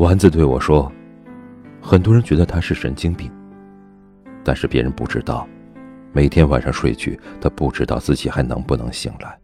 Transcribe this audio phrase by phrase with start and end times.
[0.00, 0.90] 丸子对我说
[1.78, 3.30] ：“很多人觉得他是神经病，
[4.42, 5.46] 但是别人不知道，
[6.10, 9.38] 每天晚上睡去，他不知道自己还能不能醒来。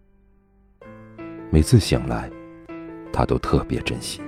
[1.51, 2.31] 每次醒来，
[3.13, 4.23] 他都特别珍惜。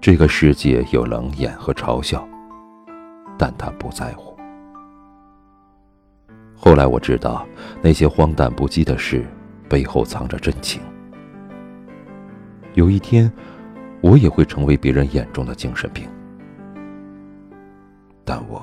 [0.00, 2.26] 这个世界有冷眼和嘲笑，
[3.36, 4.34] 但他不在乎。
[6.56, 7.46] 后来我知道，
[7.82, 9.26] 那些荒诞不羁的事
[9.68, 10.80] 背后藏着真情。
[12.72, 13.30] 有一天。”
[14.02, 16.08] 我也会成为别人眼中的精神病，
[18.24, 18.62] 但我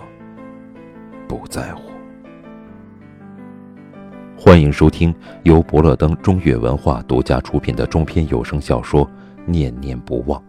[1.28, 1.92] 不在乎。
[4.36, 5.14] 欢迎收听
[5.44, 9.06] 由伯乐登中越文化独家出品的中篇有声小说
[9.46, 10.40] 《念念不忘》，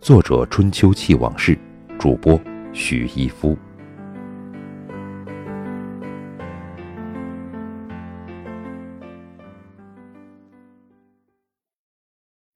[0.00, 1.58] 作者春秋气往事，
[1.98, 2.40] 主播
[2.72, 3.58] 许一夫。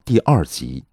[0.05, 0.88] 第二集。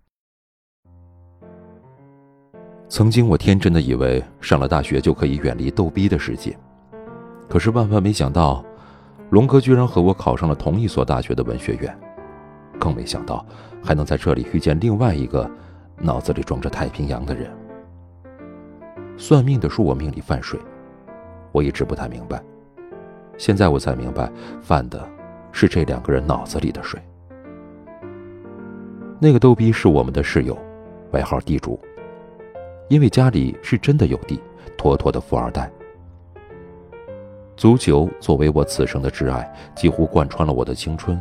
[2.95, 6.57] 曾经我天真的以为上了大学就可以远离逗逼的世界，
[7.49, 8.63] 可是万万没想到，
[9.31, 11.93] 龙哥居然和我考上了同一所大学的文学院，
[12.79, 13.45] 更没想到
[13.83, 15.45] 还能在这里遇见另外一个
[15.97, 17.51] 脑子里装着太平洋的人。
[19.17, 20.57] 算命的说我命里犯水，
[21.51, 22.41] 我一直不太明白，
[23.38, 25.05] 现在我才明白，犯的
[25.51, 26.97] 是这两个人脑子里的水。
[29.19, 30.57] 那个逗逼是我们的室友，
[31.11, 31.77] 外号地主。
[32.88, 34.39] 因为家里是真的有地，
[34.78, 35.69] 妥妥的富二代。
[37.58, 41.19] 足球作为我此生的挚爱，几乎贯穿了我的青春，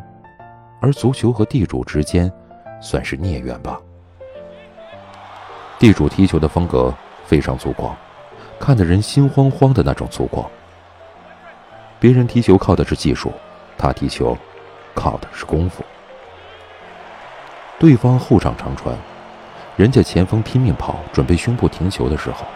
[0.80, 2.30] 而足球和地主之间，
[2.82, 3.80] 算是孽缘吧。
[5.78, 6.92] 地主踢球的风格
[7.24, 7.92] 非常粗犷，
[8.58, 10.44] 看得人心慌慌的那种粗犷。
[11.98, 13.32] 别人踢球靠的是技术，
[13.78, 14.36] 他踢球，
[14.94, 15.82] 靠的是功夫。
[17.78, 18.94] 对方后场长传。
[19.76, 22.46] 人家前锋拼命跑，准备胸部停球的时候，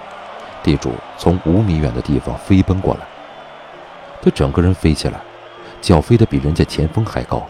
[0.63, 3.01] 地主从五米远的地方飞奔过来。
[4.23, 5.21] 他整个人飞起来，
[5.81, 7.45] 脚飞得比人家前锋还高。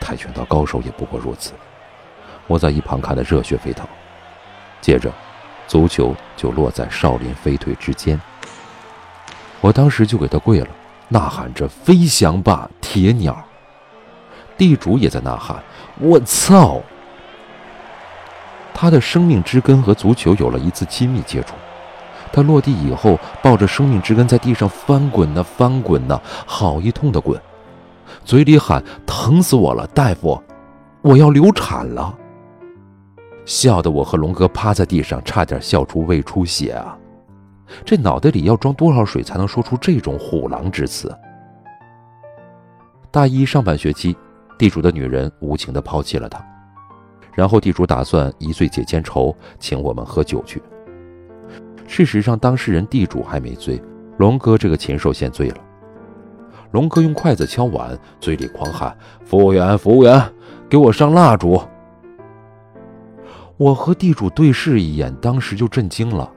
[0.00, 1.52] 跆拳道高手也不过如此。
[2.46, 3.84] 我在一旁看得热血沸腾。
[4.80, 5.12] 接着，
[5.66, 8.20] 足球就落在少林飞腿之间。
[9.60, 10.68] 我当时就给他跪了，
[11.08, 13.36] 呐喊着：“飞翔吧，铁鸟！”
[14.56, 15.60] 地主也在呐喊
[15.98, 16.80] ：“我操！”
[18.80, 21.54] 他的生命之根和足球有了一次亲密接触，
[22.32, 27.38] 他落地以后抱着生命之根在地上翻滚呐，翻滚呐，好一通的滚，
[28.24, 30.42] 嘴里喊：“疼死我了，大夫，
[31.02, 32.16] 我要流产了。”
[33.44, 36.96] 笑得我和龙哥趴在地上，差点笑出胃出血啊！
[37.84, 41.14] 这脑袋里要装多少水才能说出这种虎狼之词？
[43.10, 44.16] 大一上半学期，
[44.56, 46.42] 地主的女人无情地抛弃了他。
[47.34, 50.62] 然后地主打算一醉解千愁，请我们喝酒去。
[51.86, 53.82] 事实上，当事人地主还没醉，
[54.18, 55.56] 龙哥这个禽兽先醉了。
[56.72, 58.96] 龙哥用筷子敲碗，嘴里狂喊
[59.26, 60.22] ：“服务员，服务员，
[60.68, 61.60] 给我上蜡烛！”
[63.58, 66.30] 我和地主对视一眼，当时就震惊了。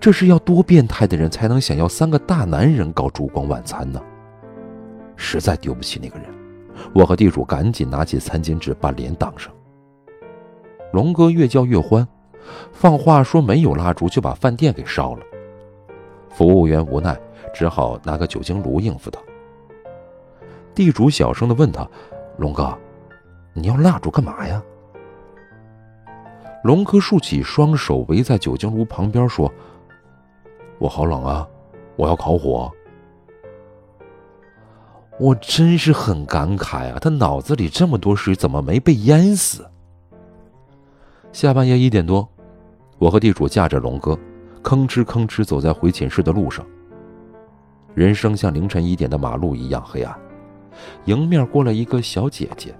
[0.00, 4.00] 这是要多变态的人才能想要三个大男人搞烛光晚餐呢？
[5.14, 6.28] 实在丢不起那个人，
[6.92, 9.52] 我和地主赶紧拿起餐巾纸把脸挡上。
[10.92, 12.06] 龙哥越叫越欢，
[12.72, 15.22] 放话说没有蜡烛就把饭店给烧了。
[16.30, 17.18] 服务员无奈，
[17.54, 19.20] 只好拿个酒精炉应付他。
[20.74, 21.88] 地主小声的问他
[22.36, 22.76] ：“龙哥，
[23.54, 24.62] 你要蜡烛干嘛呀？”
[26.62, 29.50] 龙哥竖起双手围在酒精炉旁边说
[30.78, 31.48] ：“我好冷啊，
[31.96, 32.70] 我要烤火。”
[35.18, 39.66] 我真是很感慨啊，他脑子里这么多水，怎么没被淹死？
[41.32, 42.26] 下半夜一点多，
[42.98, 44.18] 我和地主驾着龙哥，
[44.62, 46.64] 吭哧吭哧走在回寝室的路上。
[47.94, 50.16] 人生像凌晨一点的马路一样黑暗，
[51.04, 52.74] 迎面过来一个小姐姐，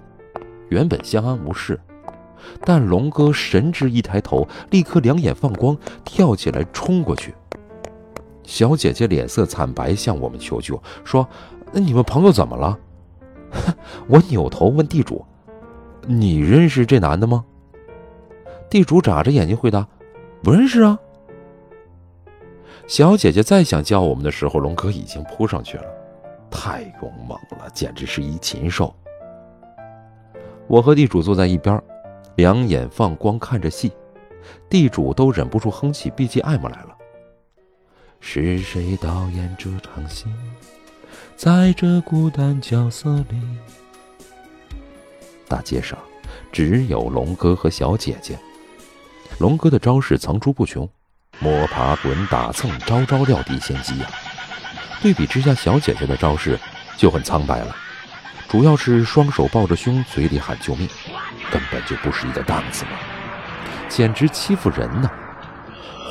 [0.69, 1.79] 原本相安无事，
[2.65, 7.33] 但龙哥神智一抬头，立刻两眼放光，跳起来冲过去。
[8.43, 11.27] 小姐姐脸色惨白，向我们求救，说
[11.73, 12.77] ：“你们朋友怎么了？”
[14.07, 15.23] 我扭头问地主
[16.07, 17.45] ：“你认识这男的吗？”
[18.69, 19.87] 地主眨着眼睛回答
[20.43, 20.99] ：“不认识啊。”
[22.87, 25.85] 小姐姐再想叫我们的时候，龙哥已经扑上去了，
[26.49, 28.93] 太勇猛了，简直是一禽兽。
[30.67, 31.81] 我和地主坐在一边，
[32.35, 33.91] 两眼放光看着戏，
[34.69, 36.97] 地主都忍不住哼起 BGM 来了。
[38.19, 40.25] 是谁导演这场戏？
[41.35, 43.41] 在这孤单角色里，
[45.47, 45.97] 大街上。
[46.51, 48.37] 只有龙哥和小姐姐。
[49.39, 50.89] 龙哥的招式层出不穷，
[51.39, 54.07] 摸爬滚打蹭，招招料敌先机呀。
[54.99, 56.59] 对比之下，小姐姐的招式
[56.97, 57.75] 就很苍白了，
[58.49, 60.89] 主要是双手抱着胸，嘴里喊救命，
[61.51, 62.91] 根本就不是一个档次嘛，
[63.87, 65.09] 简直欺负人呢。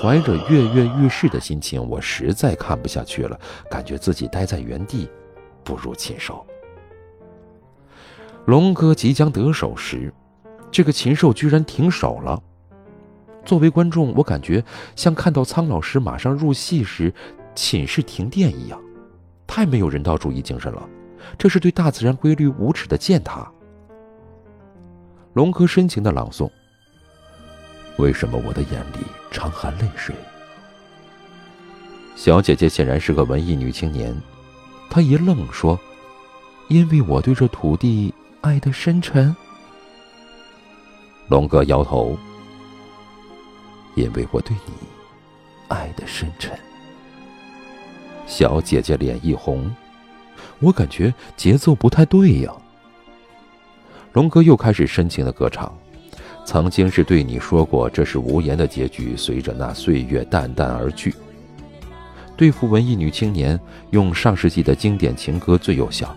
[0.00, 3.36] 怀着跃跃欲试的心情，我实在看不下去了，
[3.68, 5.10] 感觉自己待在原地
[5.64, 6.46] 不如禽兽。
[8.44, 10.12] 龙哥即将得手时，
[10.70, 12.40] 这个禽兽居然停手了。
[13.46, 14.62] 作为观众，我感觉
[14.96, 17.14] 像看到苍老师马上入戏时，
[17.54, 18.78] 寝室停电一样，
[19.46, 20.86] 太没有人道主义精神了。
[21.38, 23.48] 这是对大自然规律无耻的践踏。
[25.32, 26.50] 龙哥深情的朗诵
[27.98, 28.98] ：“为什么我的眼里
[29.30, 30.12] 常含泪水？”
[32.16, 34.14] 小姐姐显然是个文艺女青年，
[34.90, 35.78] 她一愣说
[36.68, 39.34] ：“因为我对这土地爱的深沉。”
[41.28, 42.18] 龙哥摇头。
[43.96, 44.72] 因为我对你
[45.68, 46.56] 爱的深沉，
[48.26, 49.74] 小姐姐脸一红，
[50.60, 52.52] 我感觉节奏不太对呀。
[54.12, 55.74] 龙哥又开始深情的歌唱，
[56.44, 61.14] 曾经是对你说过，这是无言的结局，随着那岁月淡淡而去。
[62.36, 63.58] 对付文艺女青年，
[63.92, 66.14] 用上世纪的经典情歌最有效。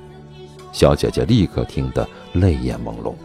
[0.74, 3.16] 小姐姐立刻听得泪眼朦胧。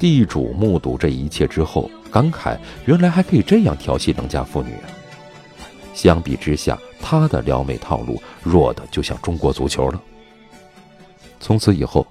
[0.00, 1.88] 地主目睹这一切之后。
[2.10, 4.90] 感慨，原来还可以这样调戏农家妇女啊！
[5.94, 10.02] 相比之下，他的撩妹套路弱的就像中国足球了。
[11.38, 12.04] 从此以后，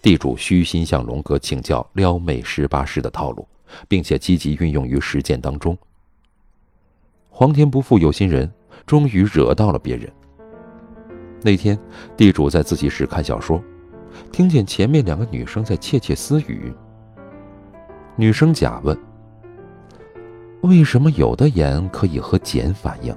[0.00, 3.44] 地主虚心向龙哥请教撩妹十八式的套路，
[3.88, 5.76] 并且积极运用于实践当中。
[7.28, 8.48] 皇天不负有心人，
[8.86, 10.08] 终于惹到了别人。
[11.42, 11.76] 那天，
[12.16, 13.60] 地主在自习室看小说，
[14.30, 16.72] 听见前面两个女生在窃窃私语。
[18.16, 18.96] 女生甲问。
[20.62, 23.14] 为什么有的盐可以和碱反应？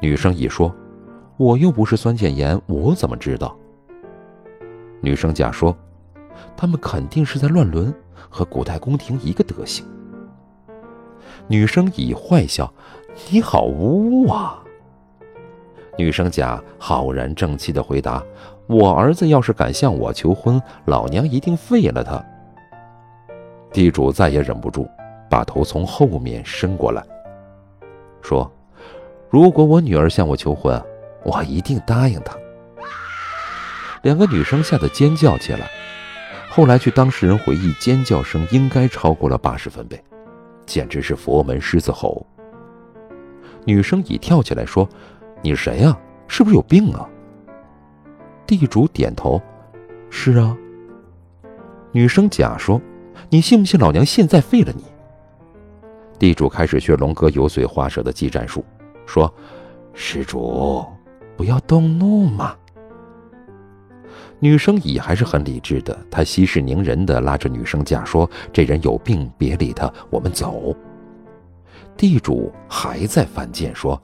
[0.00, 0.74] 女生乙说
[1.36, 3.54] ：“我又不是酸碱盐，我怎么知道？”
[5.02, 5.76] 女生甲说
[6.56, 7.92] ：“他们肯定是在乱伦，
[8.30, 9.84] 和古代宫廷一个德行。”
[11.48, 12.72] 女生乙坏笑
[13.30, 14.62] ：“你好污啊！”
[15.98, 18.24] 女生甲浩然正气的回答
[18.66, 22.24] ：“我儿子要是敢向我求婚，老娘一定废了他。”
[23.72, 24.88] 地主再也忍不住。
[25.28, 27.00] 把头从后面伸过来，
[28.20, 28.50] 说
[29.30, 30.82] ：“如果我女儿向我求婚，
[31.22, 32.36] 我一定答应她。”
[34.02, 35.70] 两个女生吓得尖叫起来。
[36.48, 40.02] 后来据当事人回忆，尖叫声应该超过了八十分贝，
[40.66, 42.26] 简直是佛门狮子吼。
[43.64, 44.88] 女生乙跳起来说
[45.42, 45.96] ：“你是谁呀？
[46.26, 47.08] 是不是有病啊？”
[48.48, 49.40] 地主点头
[50.10, 50.56] ：“是啊。”
[51.92, 52.82] 女生甲说
[53.28, 54.84] ：“你信不信老娘现在废了你？”
[56.18, 58.64] 地主开始学龙哥油嘴滑舌的技战术，
[59.06, 59.32] 说
[59.94, 60.84] ：“施主，
[61.36, 62.54] 不要动怒嘛。”
[64.38, 70.74] 女生乙还是很理智的，她息事宁人的拉着女生甲说：“这人有病，别理他，我们走。”
[71.96, 74.00] 地主还在犯贱，说：“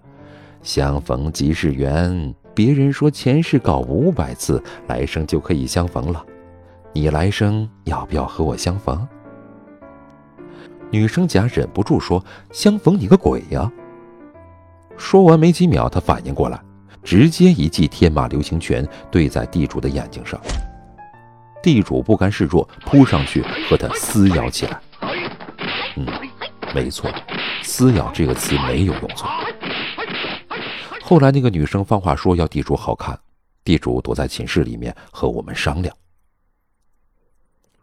[0.63, 6.25] 相逢即是缘，别人说前世搞五百次，来生就可以相逢了，
[6.97, 9.07] 你来生要不要和我相逢？”
[10.91, 13.71] 女生甲忍不住说：“相逢你个鬼呀！”
[14.97, 16.59] 说完没几秒，他反应过来，
[17.03, 20.41] 直接一记天马流星拳对在地主的眼睛上。
[21.63, 24.81] 地主不甘示弱，扑上去和他撕咬起来。
[25.97, 26.07] 嗯，
[26.75, 27.11] 没错，
[27.63, 29.29] 撕咬这个词没有用错。
[31.03, 33.19] 后来那个女生放话说要地主好看，
[33.65, 35.95] 地主躲在寝室里面和我们商量。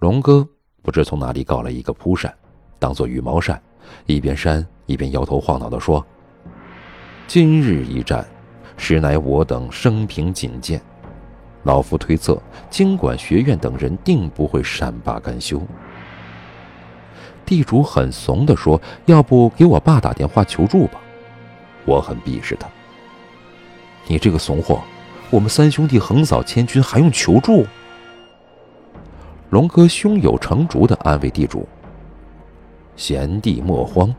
[0.04, 0.46] 龙哥
[0.82, 2.30] 不知从哪里搞了一个扑扇。
[2.78, 3.58] 当做羽毛扇，
[4.06, 6.06] 一边扇一边摇头晃脑地说
[7.26, 8.28] ：“今日一战，
[8.76, 10.82] 实乃我等生平仅见。
[11.64, 12.38] 老夫推测，
[12.70, 15.62] 经管学院等人定不会善罢甘休。”
[17.46, 21.00] 地主很怂地说：“要不给我爸打电话求助吧？”
[21.88, 22.68] 我很鄙视他
[24.08, 24.82] ：“你这个怂货，
[25.30, 27.66] 我们三兄弟横扫千军还用求助？”
[29.54, 31.68] 龙哥胸有成竹地安慰地主。
[32.96, 34.12] 贤弟莫慌，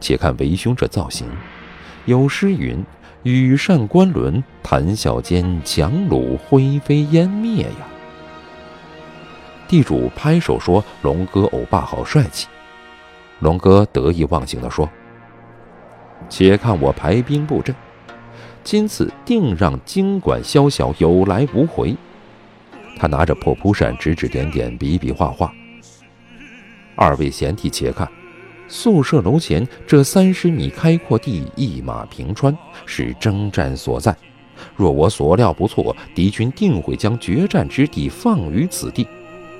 [0.00, 1.24] 且看为兄这造型。
[2.04, 2.84] 有诗云
[3.22, 7.86] ：“羽扇纶纶，谈笑间，樯橹灰飞烟灭呀。”
[9.70, 12.48] 地主拍手说：“龙哥欧巴好帅气。”
[13.38, 14.90] 龙哥得意忘形地说
[16.28, 17.72] ：“且看我排兵布阵，
[18.64, 21.96] 今次定让经管宵小有来无回。”
[22.96, 25.52] 他拿着破蒲扇，指指点点，比比划划。
[26.94, 28.08] 二位贤弟，且看，
[28.68, 32.56] 宿舍楼前这三十米开阔地，一马平川，
[32.86, 34.14] 是征战所在。
[34.76, 39.06] 若我所料不错，敌军定会将决战之地放于此地。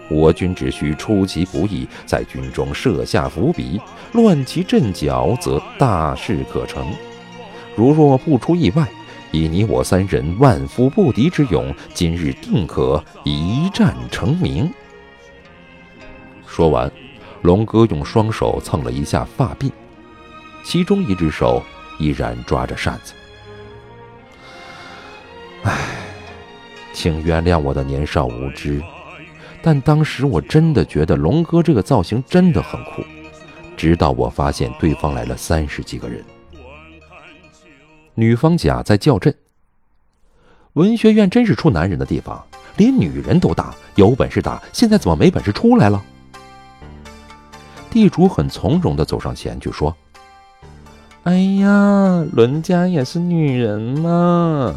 [0.09, 3.81] 我军只需出其不意，在军中设下伏笔，
[4.13, 6.87] 乱其阵脚，则大事可成。
[7.75, 8.87] 如若不出意外，
[9.33, 14.71] 以你我三人万夫不敌之勇，今日定可一战成名。
[16.47, 16.93] 说完，
[17.41, 19.73] 龙哥用双手蹭了一下发鬓，
[20.63, 21.63] 其中一只手
[21.99, 23.15] 依然抓着扇子。
[25.63, 25.79] 唉，
[26.93, 28.83] 请原谅我的年少无知，
[29.63, 33.03] 但当时我真的觉得龙哥这个造型真的很酷。
[33.79, 36.23] 直到我发现对方来了三十几个人，
[38.15, 39.35] 女方甲在叫阵。
[40.75, 42.43] 文学院真是出男人的地方，
[42.77, 46.03] 连女人都打，有本事打，现在怎么没本事出来了？
[47.91, 49.95] 地主很从容地走上前去说
[51.25, 54.75] ：“哎呀，伦家也是女人嘛。”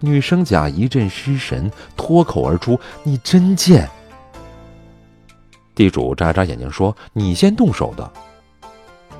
[0.00, 3.88] 女生甲一阵失神，脱口而出：“你真贱！”
[5.74, 8.12] 地主眨眨眼睛说：“你先动手的。”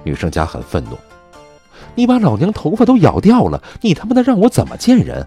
[0.04, 0.98] 女生甲很愤怒
[1.96, 5.26] ：“你把老娘头发都咬掉了，你他妈的让我怎么见人？”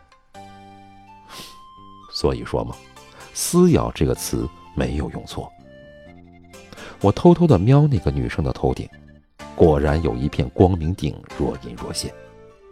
[2.13, 2.75] 所以说嘛
[3.33, 5.51] ，“撕咬”这个词没有用错。
[7.01, 8.87] 我偷偷的瞄那个女生的头顶，
[9.55, 12.13] 果然有一片光明顶，若隐若现。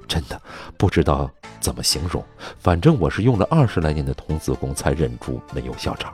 [0.08, 0.42] 真的
[0.77, 2.24] 不知道怎么形容，
[2.60, 6.13] 反正我是用了二十来年的童子功才忍住没有笑场。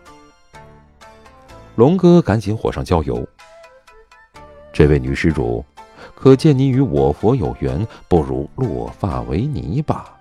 [1.75, 3.28] 龙哥赶紧火上浇油。
[4.72, 5.63] 这位女施主，
[6.24, 10.18] 可见你与我佛有缘，不如落发为尼吧。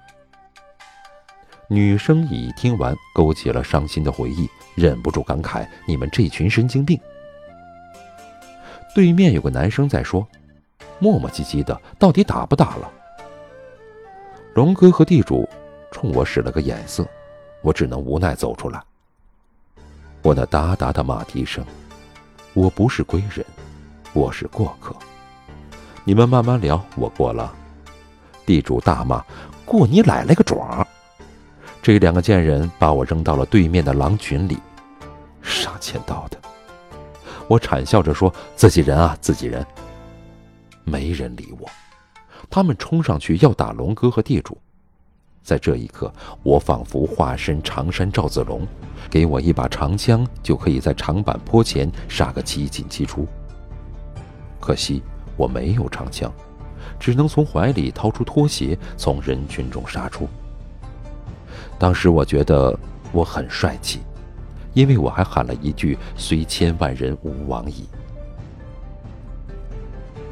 [1.69, 6.99] 女生已听完，勾起了伤心的回忆，忍不住感慨：你们这群神经病。
[8.97, 10.27] 对面有个男生在说，
[10.99, 12.91] 磨磨唧唧的，到底打不打了？
[14.55, 15.49] 龙哥和地主
[15.93, 17.07] 冲我使了个眼色，
[17.61, 18.83] 我只能无奈走出来。
[20.21, 21.65] 我那哒哒的马蹄声，
[22.55, 23.47] 我不是归人，
[24.13, 24.93] 我是过客。
[26.05, 27.53] 你们慢慢聊，我过了。
[28.45, 29.25] 地主大骂
[29.65, 30.87] ：“过你奶奶个爪！”
[31.81, 34.59] 这两个贱人把我扔到了对面的狼群里，
[35.43, 36.37] 杀千刀的。
[37.49, 39.65] 我惨笑着说：“自己人啊，自己人。”
[40.85, 41.69] 没人理我。
[42.51, 44.59] 他们冲上去要打龙哥和地主，
[45.43, 48.67] 在这一刻，我仿佛化身常山赵子龙，
[49.09, 53.27] 给我一把长枪，就可以在长坂坡前杀个七进七出。
[54.61, 55.03] 可惜
[55.37, 56.33] 我没有长枪，
[56.99, 60.29] 只能从怀里掏出拖鞋，从人群中杀出。
[61.79, 62.79] 当时我觉得
[63.13, 64.01] 我很帅气，
[64.75, 67.89] 因为我还喊了一句“虽千万人，吾往矣”。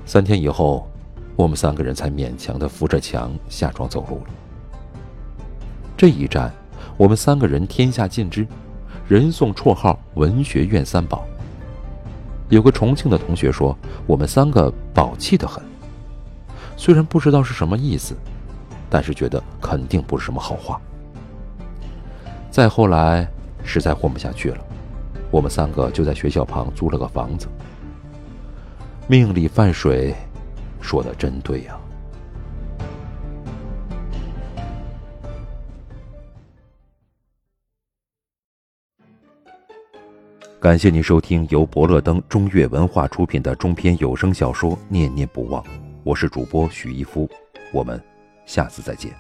[0.07, 0.87] 三天以后。
[1.37, 4.25] 我们三个人才勉强的扶着墙下床走路了。
[5.97, 6.53] 这一战，
[6.99, 8.47] 我们三个人天下尽知，
[9.09, 11.25] 人送绰号“文学院三宝”。
[12.51, 13.77] 有个重庆的同学说，
[14.07, 15.63] 我们三个宝气的很。
[16.77, 18.15] 虽然不知道是什么意思，
[18.91, 20.79] 但是觉得肯定不是什么好话。
[22.51, 23.27] 再后来，
[23.65, 24.59] 实在混不下去了，
[25.31, 27.49] 我们三个就在学校旁租了个房子。
[29.07, 30.15] 命里犯水。
[30.83, 31.79] 说的真对呀！
[40.61, 45.63] 感谢您收听由博乐登中越文化出品的中篇有声小说《念念不忘》，
[46.05, 47.27] 我是主播许一夫，
[47.73, 47.99] 我们
[48.45, 49.11] 下次再见。